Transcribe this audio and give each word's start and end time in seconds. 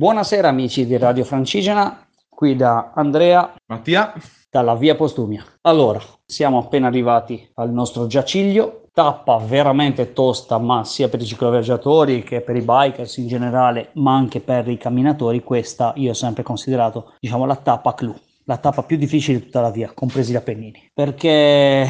Buonasera 0.00 0.46
amici 0.46 0.86
di 0.86 0.96
Radio 0.96 1.24
Francigena, 1.24 2.06
qui 2.28 2.54
da 2.54 2.92
Andrea, 2.94 3.52
Mattia, 3.66 4.14
dalla 4.48 4.76
via 4.76 4.94
Postumia. 4.94 5.44
Allora, 5.62 5.98
siamo 6.24 6.58
appena 6.58 6.86
arrivati 6.86 7.50
al 7.54 7.72
nostro 7.72 8.06
giaciglio, 8.06 8.90
tappa 8.92 9.38
veramente 9.38 10.12
tosta, 10.12 10.58
ma 10.58 10.84
sia 10.84 11.08
per 11.08 11.20
i 11.20 11.24
cicloviaggiatori 11.24 12.22
che 12.22 12.42
per 12.42 12.54
i 12.54 12.60
bikers 12.60 13.16
in 13.16 13.26
generale, 13.26 13.90
ma 13.94 14.14
anche 14.14 14.38
per 14.38 14.68
i 14.68 14.76
camminatori, 14.78 15.42
questa 15.42 15.92
io 15.96 16.10
ho 16.10 16.14
sempre 16.14 16.44
considerato, 16.44 17.14
diciamo, 17.18 17.44
la 17.44 17.56
tappa 17.56 17.94
clou, 17.94 18.14
la 18.44 18.58
tappa 18.58 18.84
più 18.84 18.98
difficile 18.98 19.38
di 19.38 19.44
tutta 19.46 19.62
la 19.62 19.70
via, 19.72 19.90
compresi 19.92 20.30
gli 20.30 20.36
Appennini. 20.36 20.90
Perché 20.94 21.88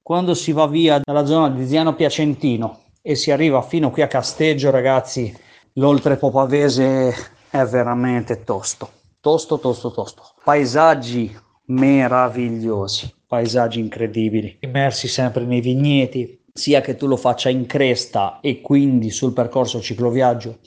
quando 0.00 0.34
si 0.34 0.52
va 0.52 0.68
via 0.68 1.00
dalla 1.02 1.26
zona 1.26 1.50
di 1.50 1.66
Ziano 1.66 1.96
Piacentino 1.96 2.82
e 3.02 3.16
si 3.16 3.32
arriva 3.32 3.60
fino 3.62 3.90
qui 3.90 4.02
a 4.02 4.06
Casteggio, 4.06 4.70
ragazzi, 4.70 5.36
l'oltrepo 5.72 6.30
pavese 6.30 7.36
è 7.50 7.64
veramente 7.64 8.44
tosto, 8.44 8.90
tosto, 9.20 9.58
tosto, 9.58 9.90
tosto. 9.90 10.22
Paesaggi 10.44 11.34
meravigliosi, 11.66 13.12
paesaggi 13.26 13.80
incredibili, 13.80 14.58
immersi 14.60 15.08
sempre 15.08 15.44
nei 15.44 15.60
vigneti, 15.60 16.44
sia 16.52 16.80
che 16.80 16.96
tu 16.96 17.06
lo 17.06 17.16
faccia 17.16 17.48
in 17.48 17.66
cresta 17.66 18.40
e 18.40 18.60
quindi 18.60 19.10
sul 19.10 19.32
percorso 19.32 19.80
cicloviaggio 19.80 20.58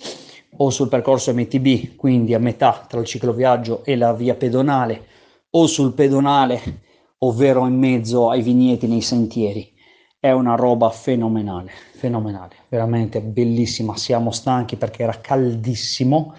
o 0.57 0.69
sul 0.69 0.89
percorso 0.89 1.33
MTB, 1.33 1.95
quindi 1.95 2.33
a 2.33 2.39
metà 2.39 2.85
tra 2.87 2.99
il 2.99 3.05
cicloviaggio 3.05 3.83
e 3.83 3.95
la 3.95 4.13
via 4.13 4.35
pedonale, 4.35 5.07
o 5.51 5.67
sul 5.67 5.93
pedonale, 5.93 6.81
ovvero 7.19 7.65
in 7.67 7.77
mezzo 7.77 8.29
ai 8.29 8.41
vigneti 8.41 8.87
nei 8.87 9.01
sentieri. 9.01 9.73
È 10.19 10.31
una 10.31 10.55
roba 10.55 10.89
fenomenale, 10.89 11.71
fenomenale, 11.95 12.55
veramente 12.69 13.21
bellissima. 13.21 13.97
Siamo 13.97 14.31
stanchi 14.31 14.75
perché 14.75 15.03
era 15.03 15.19
caldissimo 15.19 16.35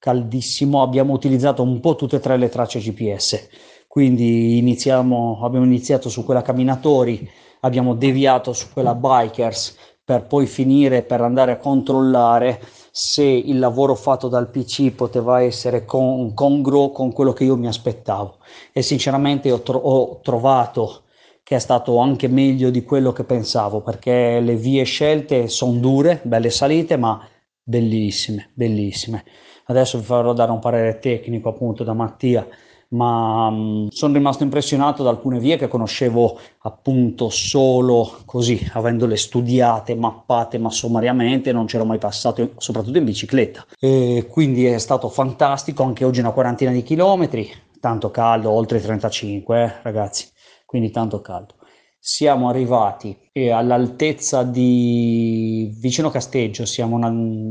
caldissimo, 0.00 0.82
abbiamo 0.82 1.12
utilizzato 1.12 1.62
un 1.62 1.78
po' 1.78 1.94
tutte 1.94 2.16
e 2.16 2.20
tre 2.20 2.36
le 2.38 2.48
tracce 2.48 2.80
GPS, 2.80 3.48
quindi 3.86 4.56
iniziamo, 4.56 5.40
abbiamo 5.44 5.66
iniziato 5.66 6.08
su 6.08 6.24
quella 6.24 6.42
camminatori, 6.42 7.30
abbiamo 7.60 7.94
deviato 7.94 8.52
su 8.54 8.68
quella 8.72 8.94
bikers 8.94 9.76
per 10.02 10.26
poi 10.26 10.46
finire 10.46 11.02
per 11.02 11.20
andare 11.20 11.52
a 11.52 11.58
controllare 11.58 12.60
se 12.90 13.22
il 13.22 13.58
lavoro 13.58 13.94
fatto 13.94 14.28
dal 14.28 14.50
PC 14.50 14.90
poteva 14.92 15.42
essere 15.42 15.84
con, 15.84 16.32
congruo 16.34 16.90
con 16.90 17.12
quello 17.12 17.32
che 17.32 17.44
io 17.44 17.56
mi 17.56 17.68
aspettavo. 17.68 18.38
E 18.72 18.82
sinceramente 18.82 19.52
ho, 19.52 19.60
tro- 19.60 19.78
ho 19.78 20.20
trovato 20.22 21.02
che 21.42 21.56
è 21.56 21.58
stato 21.58 21.98
anche 21.98 22.26
meglio 22.26 22.70
di 22.70 22.82
quello 22.84 23.12
che 23.12 23.24
pensavo 23.24 23.82
perché 23.82 24.40
le 24.40 24.56
vie 24.56 24.82
scelte 24.84 25.48
sono 25.48 25.78
dure, 25.78 26.20
belle 26.22 26.50
salite 26.50 26.96
ma 26.96 27.22
bellissime, 27.70 28.50
bellissime. 28.52 29.24
Adesso 29.66 29.98
vi 29.98 30.04
farò 30.04 30.32
dare 30.32 30.50
un 30.50 30.58
parere 30.58 30.98
tecnico 30.98 31.48
appunto 31.48 31.84
da 31.84 31.92
Mattia, 31.92 32.46
ma 32.88 33.46
um, 33.46 33.88
sono 33.88 34.14
rimasto 34.14 34.42
impressionato 34.42 35.04
da 35.04 35.10
alcune 35.10 35.38
vie 35.38 35.56
che 35.56 35.68
conoscevo 35.68 36.40
appunto 36.62 37.28
solo 37.28 38.18
così, 38.24 38.68
avendole 38.72 39.16
studiate, 39.16 39.94
mappate, 39.94 40.58
ma 40.58 40.70
sommariamente 40.70 41.52
non 41.52 41.66
c'ero 41.66 41.84
mai 41.84 41.98
passato, 41.98 42.54
soprattutto 42.56 42.98
in 42.98 43.04
bicicletta. 43.04 43.64
E 43.78 44.26
quindi 44.28 44.66
è 44.66 44.78
stato 44.78 45.08
fantastico, 45.08 45.84
anche 45.84 46.04
oggi 46.04 46.18
una 46.18 46.32
quarantina 46.32 46.72
di 46.72 46.82
chilometri, 46.82 47.48
tanto 47.78 48.10
caldo, 48.10 48.50
oltre 48.50 48.78
i 48.78 48.82
35 48.82 49.62
eh, 49.62 49.72
ragazzi, 49.82 50.26
quindi 50.66 50.90
tanto 50.90 51.20
caldo 51.20 51.54
siamo 52.02 52.48
arrivati 52.48 53.14
all'altezza 53.52 54.42
di 54.42 55.70
vicino 55.78 56.08
Casteggio, 56.08 56.64
siamo 56.64 56.98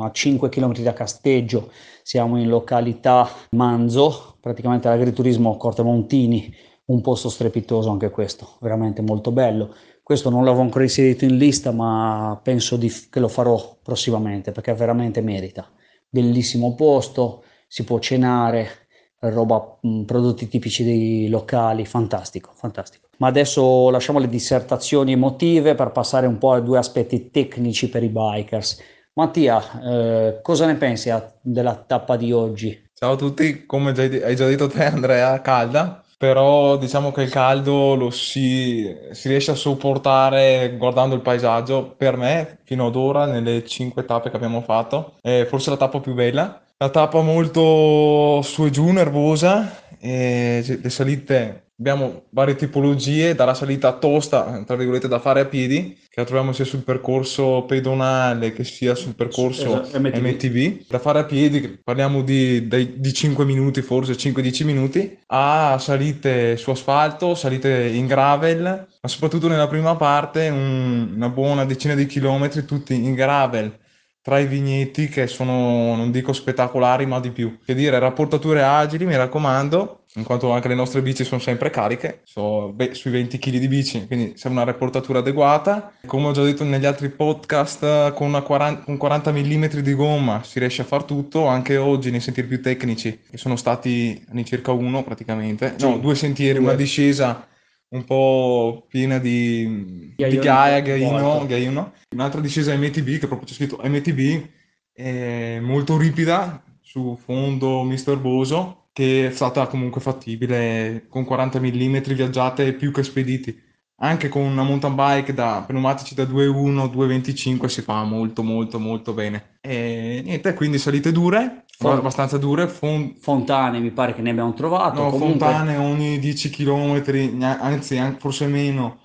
a 0.03 0.11
5 0.11 0.49
km 0.49 0.79
da 0.79 0.93
Casteggio, 0.93 1.71
siamo 2.01 2.39
in 2.39 2.49
località 2.49 3.29
Manzo, 3.51 4.37
praticamente 4.41 4.87
all'agriturismo 4.87 5.55
Corte 5.55 5.83
Montini, 5.83 6.51
un 6.85 7.01
posto 7.01 7.29
strepitoso 7.29 7.91
anche 7.91 8.09
questo, 8.09 8.57
veramente 8.61 9.03
molto 9.03 9.31
bello. 9.31 9.75
Questo 10.01 10.31
non 10.31 10.43
l'avevo 10.43 10.63
ancora 10.63 10.83
inserito 10.83 11.25
in 11.25 11.37
lista, 11.37 11.71
ma 11.71 12.39
penso 12.41 12.75
di, 12.75 12.91
che 13.11 13.19
lo 13.19 13.27
farò 13.27 13.77
prossimamente 13.83 14.51
perché 14.51 14.73
veramente 14.73 15.21
merita. 15.21 15.71
Bellissimo 16.09 16.73
posto, 16.73 17.43
si 17.67 17.83
può 17.83 17.99
cenare, 17.99 18.78
roba, 19.19 19.77
prodotti 20.05 20.47
tipici 20.47 20.83
dei 20.83 21.27
locali, 21.29 21.85
fantastico, 21.85 22.51
fantastico. 22.53 23.07
Ma 23.17 23.27
adesso 23.27 23.89
lasciamo 23.89 24.19
le 24.19 24.29
dissertazioni 24.29 25.11
emotive 25.11 25.75
per 25.75 25.91
passare 25.91 26.27
un 26.27 26.37
po' 26.37 26.53
ai 26.53 26.63
due 26.63 26.77
aspetti 26.77 27.29
tecnici 27.31 27.89
per 27.89 28.03
i 28.03 28.09
bikers. 28.09 28.81
Mattia, 29.13 29.81
eh, 29.81 30.39
cosa 30.41 30.65
ne 30.65 30.75
pensi 30.75 31.11
della 31.41 31.75
tappa 31.75 32.15
di 32.15 32.31
oggi? 32.31 32.87
Ciao 32.93 33.13
a 33.13 33.17
tutti, 33.17 33.65
come 33.65 33.91
hai 33.91 34.35
già 34.35 34.45
detto 34.47 34.67
te 34.67 34.85
Andrea, 34.85 35.41
calda, 35.41 36.01
però 36.17 36.77
diciamo 36.77 37.11
che 37.11 37.23
il 37.23 37.29
caldo 37.29 37.95
lo 37.95 38.09
si, 38.11 38.85
si 39.11 39.27
riesce 39.27 39.51
a 39.51 39.55
sopportare 39.55 40.75
guardando 40.77 41.15
il 41.15 41.21
paesaggio. 41.21 41.93
Per 41.97 42.15
me, 42.15 42.59
fino 42.63 42.87
ad 42.87 42.95
ora, 42.95 43.25
nelle 43.25 43.65
cinque 43.65 44.05
tappe 44.05 44.29
che 44.29 44.35
abbiamo 44.35 44.61
fatto, 44.61 45.15
è 45.21 45.45
forse 45.45 45.69
la 45.69 45.77
tappa 45.77 45.99
più 45.99 46.13
bella. 46.13 46.61
La 46.81 46.89
tappa 46.89 47.21
molto 47.21 48.41
su 48.41 48.65
e 48.65 48.69
giù, 48.69 48.89
nervosa, 48.91 49.97
e 49.99 50.79
le 50.81 50.89
salite 50.89 51.69
Abbiamo 51.79 52.25
varie 52.31 52.55
tipologie, 52.55 53.35
dalla 53.35 53.53
salita 53.53 53.93
tosta, 53.93 54.63
tra 54.65 54.75
virgolette, 54.75 55.07
da 55.07 55.19
fare 55.19 55.39
a 55.39 55.45
piedi, 55.45 55.97
che 56.09 56.19
la 56.19 56.25
troviamo 56.25 56.51
sia 56.51 56.65
sul 56.65 56.83
percorso 56.83 57.63
pedonale 57.65 58.51
che 58.51 58.65
sia 58.65 58.95
sul 58.95 59.15
percorso 59.15 59.81
esatto, 59.83 59.97
MTV. 59.97 60.25
MTV. 60.25 60.87
Da 60.89 60.99
fare 60.99 61.19
a 61.19 61.23
piedi, 61.23 61.79
parliamo 61.81 62.21
di, 62.21 62.67
di, 62.67 62.99
di 62.99 63.13
5 63.13 63.45
minuti, 63.45 63.81
forse 63.81 64.11
5-10 64.11 64.65
minuti, 64.65 65.17
a 65.27 65.77
salite 65.79 66.57
su 66.57 66.69
asfalto, 66.69 67.33
salite 67.33 67.87
in 67.87 68.07
gravel, 68.07 68.61
ma 69.01 69.09
soprattutto 69.09 69.47
nella 69.47 69.69
prima 69.69 69.95
parte 69.95 70.49
un, 70.49 71.13
una 71.15 71.29
buona 71.29 71.63
decina 71.63 71.95
di 71.95 72.05
chilometri 72.07 72.65
tutti 72.65 72.93
in 72.93 73.13
gravel 73.13 73.73
tra 74.21 74.39
i 74.39 74.47
vigneti 74.47 75.07
che 75.07 75.27
sono, 75.27 75.95
non 75.95 76.11
dico 76.11 76.33
spettacolari, 76.33 77.05
ma 77.05 77.19
di 77.19 77.31
più. 77.31 77.59
Che 77.63 77.73
dire, 77.73 77.97
rapportature 77.99 78.61
agili, 78.63 79.05
mi 79.05 79.15
raccomando, 79.15 80.03
in 80.15 80.23
quanto 80.23 80.51
anche 80.51 80.67
le 80.67 80.75
nostre 80.75 81.01
bici 81.01 81.23
sono 81.23 81.39
sempre 81.39 81.69
cariche, 81.69 82.21
so, 82.23 82.71
beh, 82.73 82.93
sui 82.93 83.11
20 83.11 83.37
kg 83.37 83.57
di 83.57 83.67
bici, 83.67 84.05
quindi 84.07 84.33
serve 84.35 84.57
una 84.57 84.65
rapportatura 84.65 85.19
adeguata. 85.19 85.93
Come 86.05 86.27
ho 86.27 86.31
già 86.31 86.43
detto 86.43 86.63
negli 86.63 86.85
altri 86.85 87.09
podcast, 87.09 88.13
con, 88.13 88.27
una 88.27 88.41
40, 88.41 88.83
con 88.83 88.97
40 88.97 89.31
mm 89.31 89.65
di 89.81 89.93
gomma 89.93 90.41
si 90.43 90.59
riesce 90.59 90.81
a 90.81 90.85
far 90.85 91.03
tutto, 91.03 91.45
anche 91.45 91.77
oggi 91.77 92.11
nei 92.11 92.19
sentieri 92.19 92.49
più 92.49 92.61
tecnici, 92.61 93.21
che 93.29 93.37
sono 93.37 93.55
stati 93.55 94.25
circa 94.43 94.71
uno 94.71 95.03
praticamente, 95.03 95.75
no, 95.79 95.97
due 95.97 96.15
sentieri, 96.15 96.59
una 96.59 96.73
discesa 96.73 97.47
un 97.89 98.03
po' 98.03 98.85
piena 98.87 99.17
di, 99.17 100.13
di 100.15 100.39
ghiaia, 100.39 100.79
ghiaino, 100.79 101.45
ghiaino. 101.45 101.93
Un'altra 102.13 102.41
discesa 102.41 102.75
MTB, 102.75 103.17
che 103.17 103.27
proprio 103.27 103.47
c'è 103.47 103.53
scritto 103.53 103.79
MTB, 103.83 104.47
è 104.93 105.59
molto 105.59 105.97
ripida, 105.97 106.63
su 106.81 107.17
fondo 107.23 107.83
misterboso, 107.83 108.89
che 108.93 109.27
è 109.27 109.31
stata 109.31 109.67
comunque 109.67 110.01
fattibile 110.01 111.05
con 111.07 111.23
40 111.23 111.59
mm 111.59 111.97
viaggiate 112.13 112.73
più 112.73 112.91
che 112.91 113.03
spediti. 113.03 113.67
Anche 114.01 114.29
con 114.29 114.43
una 114.43 114.63
mountain 114.63 114.95
bike 114.95 115.33
da 115.33 115.63
pneumatici 115.67 116.15
da 116.15 116.23
2.1, 116.23 116.85
2.25 116.85 117.65
si 117.65 117.81
fa 117.81 118.03
molto 118.03 118.43
molto 118.43 118.79
molto 118.79 119.13
bene. 119.13 119.57
E 119.61 120.21
niente, 120.23 120.53
quindi 120.53 120.77
salite 120.77 121.11
dure, 121.11 121.65
Font- 121.77 121.97
abbastanza 121.97 122.37
dure. 122.37 122.67
Fon- 122.67 123.15
fontane 123.19 123.79
mi 123.79 123.91
pare 123.91 124.13
che 124.13 124.21
ne 124.21 124.29
abbiamo 124.29 124.53
trovato. 124.53 125.01
No, 125.01 125.09
comunque... 125.09 125.45
fontane 125.47 125.75
ogni 125.77 126.17
10 126.17 126.49
km, 126.49 127.03
anzi 127.41 127.99
forse 128.19 128.47
meno, 128.47 128.99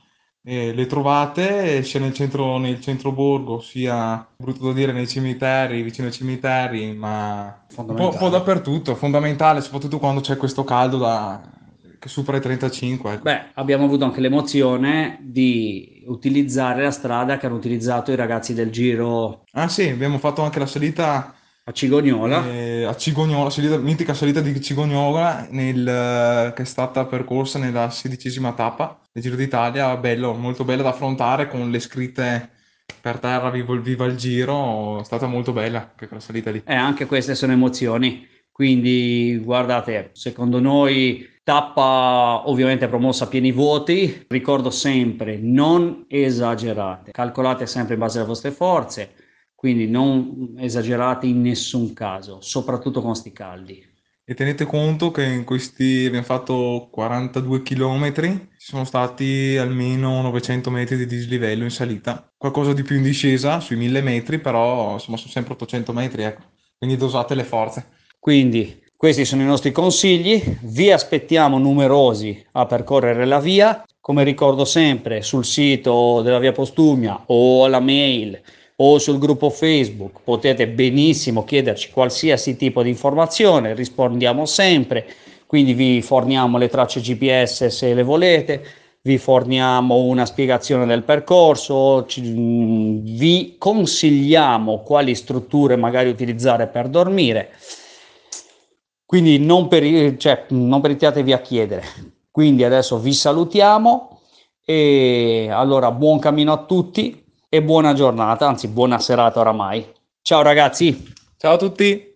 eh, 0.44 0.72
le 0.74 0.86
trovate 0.86 1.82
sia 1.82 1.98
nel 2.00 2.12
centro, 2.12 2.58
nel 2.58 2.80
centro 2.80 3.12
borgo, 3.12 3.60
sia, 3.60 4.26
brutto 4.36 4.66
da 4.66 4.72
dire, 4.72 4.92
nei 4.92 5.08
cimiteri, 5.08 5.82
vicino 5.82 6.06
ai 6.06 6.12
cimiteri, 6.12 6.92
ma 6.94 7.64
un 7.76 7.94
po', 7.94 8.10
un 8.10 8.16
po' 8.16 8.28
dappertutto, 8.28 8.94
fondamentale, 8.94 9.60
soprattutto 9.62 9.98
quando 9.98 10.20
c'è 10.20 10.36
questo 10.36 10.62
caldo 10.62 10.98
da, 10.98 11.40
che 12.04 12.10
supera 12.10 12.36
i 12.36 12.40
35. 12.42 13.12
Ecco. 13.14 13.22
Beh, 13.22 13.44
abbiamo 13.54 13.86
avuto 13.86 14.04
anche 14.04 14.20
l'emozione 14.20 15.18
di 15.22 16.02
utilizzare 16.06 16.82
la 16.82 16.90
strada 16.90 17.38
che 17.38 17.46
hanno 17.46 17.54
utilizzato 17.56 18.12
i 18.12 18.16
ragazzi 18.16 18.52
del 18.52 18.70
Giro. 18.70 19.44
Ah 19.52 19.68
sì, 19.68 19.88
abbiamo 19.88 20.18
fatto 20.18 20.42
anche 20.42 20.58
la 20.58 20.66
salita 20.66 21.34
a 21.64 21.72
Cigognola. 21.72 22.46
Eh, 22.46 22.84
a 22.84 22.94
Cigognola, 22.94 23.48
salita, 23.48 23.78
mitica 23.78 24.12
salita 24.12 24.42
di 24.42 24.60
Cigognola 24.60 25.46
nel, 25.48 26.52
che 26.54 26.62
è 26.62 26.66
stata 26.66 27.06
percorsa 27.06 27.58
nella 27.58 27.88
sedicesima 27.88 28.52
tappa 28.52 29.00
del 29.10 29.22
Giro 29.22 29.36
d'Italia, 29.36 29.96
bello, 29.96 30.34
molto 30.34 30.64
bella 30.64 30.82
da 30.82 30.90
affrontare 30.90 31.48
con 31.48 31.70
le 31.70 31.80
scritte 31.80 32.50
per 33.00 33.18
terra 33.18 33.48
viva, 33.48 33.74
viva 33.76 34.04
il 34.04 34.16
Giro, 34.16 35.00
è 35.00 35.04
stata 35.04 35.26
molto 35.26 35.52
bella 35.52 35.88
anche 35.92 36.06
quella 36.06 36.22
salita 36.22 36.50
lì. 36.50 36.62
E 36.66 36.74
eh, 36.74 36.76
anche 36.76 37.06
queste 37.06 37.34
sono 37.34 37.52
emozioni, 37.52 38.28
quindi 38.52 39.40
guardate, 39.42 40.10
secondo 40.12 40.60
noi 40.60 41.32
tappa 41.44 42.48
ovviamente 42.48 42.88
promossa 42.88 43.24
a 43.24 43.28
pieni 43.28 43.52
voti, 43.52 44.24
ricordo 44.28 44.70
sempre 44.70 45.36
non 45.36 46.06
esagerate, 46.08 47.12
calcolate 47.12 47.66
sempre 47.66 47.94
in 47.94 48.00
base 48.00 48.18
alle 48.18 48.26
vostre 48.26 48.50
forze, 48.50 49.12
quindi 49.54 49.86
non 49.86 50.54
esagerate 50.58 51.26
in 51.26 51.42
nessun 51.42 51.92
caso, 51.92 52.40
soprattutto 52.40 53.02
con 53.02 53.14
sti 53.14 53.32
caldi. 53.32 53.92
E 54.26 54.32
tenete 54.32 54.64
conto 54.64 55.10
che 55.10 55.22
in 55.22 55.44
questi 55.44 56.06
abbiamo 56.06 56.24
fatto 56.24 56.88
42 56.90 57.60
km, 57.60 58.12
ci 58.56 58.70
sono 58.70 58.84
stati 58.84 59.54
almeno 59.58 60.22
900 60.22 60.70
metri 60.70 60.96
di 60.96 61.04
dislivello 61.04 61.64
in 61.64 61.70
salita, 61.70 62.32
qualcosa 62.34 62.72
di 62.72 62.82
più 62.82 62.96
in 62.96 63.02
discesa 63.02 63.60
sui 63.60 63.76
1000 63.76 64.00
metri, 64.00 64.38
però 64.38 64.94
insomma 64.94 65.18
sono 65.18 65.30
sempre 65.30 65.52
800 65.52 65.92
metri, 65.92 66.22
ecco. 66.22 66.42
Quindi 66.78 66.96
dosate 66.96 67.34
le 67.34 67.44
forze. 67.44 67.88
Quindi 68.18 68.82
questi 69.04 69.26
sono 69.26 69.42
i 69.42 69.44
nostri 69.44 69.70
consigli, 69.70 70.42
vi 70.62 70.90
aspettiamo 70.90 71.58
numerosi 71.58 72.42
a 72.52 72.64
percorrere 72.64 73.26
la 73.26 73.38
via, 73.38 73.84
come 74.00 74.24
ricordo 74.24 74.64
sempre 74.64 75.20
sul 75.20 75.44
sito 75.44 76.22
della 76.22 76.38
Via 76.38 76.52
Postumia 76.52 77.24
o 77.26 77.66
alla 77.66 77.80
mail 77.80 78.40
o 78.76 78.98
sul 78.98 79.18
gruppo 79.18 79.50
Facebook 79.50 80.20
potete 80.24 80.68
benissimo 80.68 81.44
chiederci 81.44 81.90
qualsiasi 81.90 82.56
tipo 82.56 82.82
di 82.82 82.88
informazione, 82.88 83.74
rispondiamo 83.74 84.46
sempre, 84.46 85.04
quindi 85.44 85.74
vi 85.74 86.00
forniamo 86.00 86.56
le 86.56 86.68
tracce 86.68 87.00
GPS 87.00 87.66
se 87.66 87.92
le 87.92 88.04
volete, 88.04 88.64
vi 89.02 89.18
forniamo 89.18 89.96
una 89.96 90.24
spiegazione 90.24 90.86
del 90.86 91.02
percorso, 91.02 92.06
ci, 92.06 92.22
vi 92.22 93.56
consigliamo 93.58 94.78
quali 94.78 95.14
strutture 95.14 95.76
magari 95.76 96.08
utilizzare 96.08 96.68
per 96.68 96.88
dormire. 96.88 97.50
Quindi 99.06 99.38
non, 99.38 99.68
per, 99.68 100.16
cioè, 100.16 100.46
non 100.48 100.80
peritiatevi 100.80 101.32
a 101.32 101.40
chiedere. 101.40 101.84
Quindi 102.30 102.64
adesso 102.64 102.98
vi 102.98 103.12
salutiamo 103.12 104.20
e 104.64 105.48
allora 105.52 105.90
buon 105.92 106.18
cammino 106.18 106.52
a 106.52 106.64
tutti 106.64 107.22
e 107.48 107.62
buona 107.62 107.92
giornata, 107.92 108.48
anzi 108.48 108.68
buona 108.68 108.98
serata 108.98 109.40
oramai. 109.40 109.86
Ciao 110.22 110.42
ragazzi. 110.42 111.12
Ciao 111.36 111.54
a 111.54 111.58
tutti. 111.58 112.13